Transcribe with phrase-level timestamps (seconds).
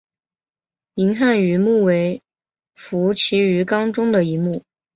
[0.95, 2.23] 银汉鱼目为
[2.73, 4.63] 辐鳍鱼纲的其中一目。